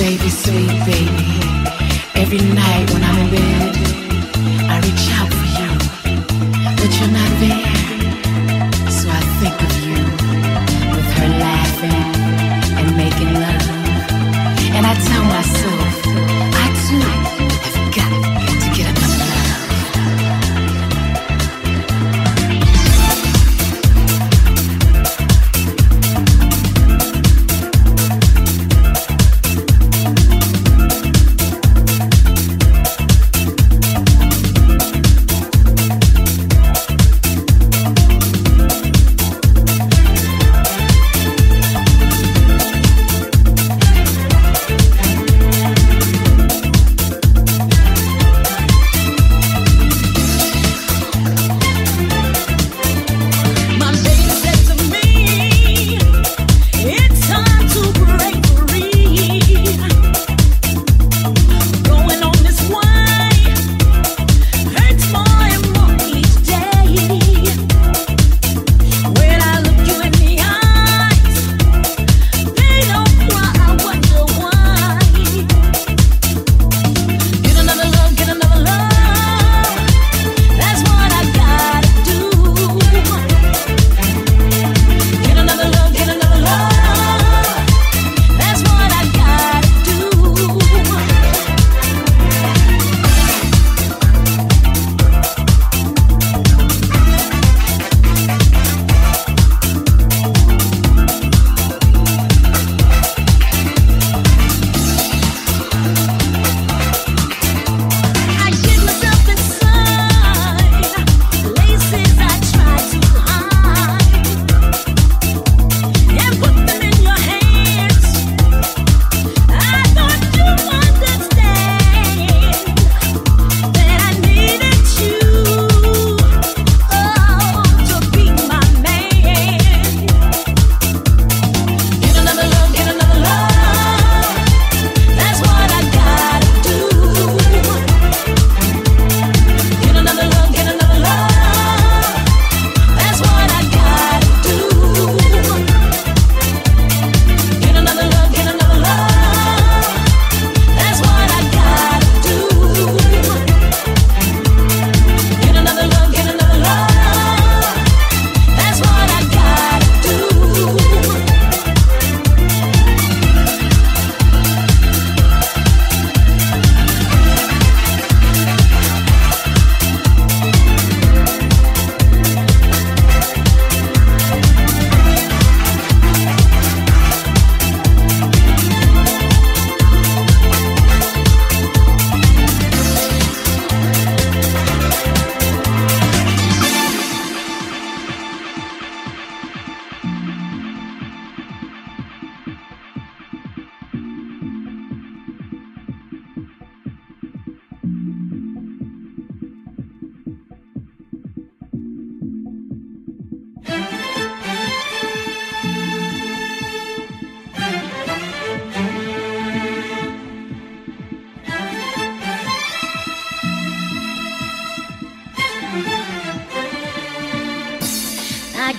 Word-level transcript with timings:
baby, 0.00 0.30
sweet 0.30 0.68
baby. 0.86 1.40
Every 2.14 2.40
night 2.40 2.90
when 2.90 3.04
I'm 3.04 3.18
in 3.18 3.30
bed. 3.30 3.79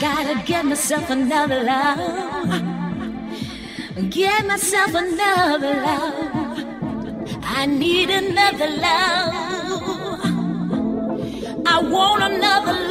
Myself 0.02 1.10
another 1.12 1.64
love. 1.64 2.00
Get 4.10 4.48
myself 4.48 4.96
another 4.96 5.76
love. 5.76 6.66
I 7.44 7.68
need 7.68 8.10
another 8.10 8.70
love. 8.78 9.34
I 11.68 11.80
want 11.84 12.24
another 12.24 12.74
love. 12.74 12.91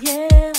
Yeah. 0.00 0.53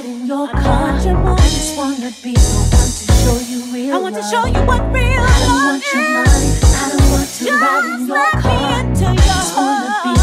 in 0.00 0.26
your 0.26 0.48
I 0.52 0.56
I 0.56 1.36
just 1.36 1.76
wanna 1.76 2.10
be 2.22 2.32
the 2.32 2.40
one 2.72 2.88
to 2.98 3.12
show 3.20 3.36
you 3.50 3.60
real. 3.74 3.94
I 3.94 3.98
want 3.98 4.14
love. 4.14 4.24
to 4.24 4.30
show 4.30 4.44
you 4.46 4.66
what 4.66 4.80
real 4.90 5.20
I 5.20 5.46
love 5.46 5.82
is. 5.82 5.92
I 5.92 5.96
don't 6.00 6.00
want 6.00 6.00
your 6.00 6.08
money. 6.18 6.56
I 6.72 6.88
don't 6.88 7.12
want 7.12 7.28
to 7.28 7.44
ride 7.60 8.00
in 8.00 8.06
your 8.06 8.16
car. 8.16 8.52
I 9.04 9.16
just 9.16 9.56
wanna 9.56 10.14
be. 10.16 10.21